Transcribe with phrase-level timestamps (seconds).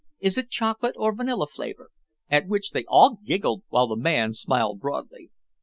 [0.19, 1.91] "Is it chocolate or vanilla flavor?"
[2.27, 5.29] At which they all giggled, while the man smiled broadly.